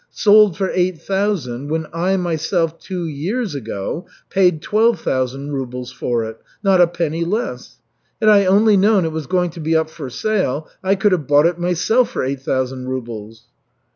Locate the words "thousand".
0.99-1.69, 4.99-5.51, 12.41-12.87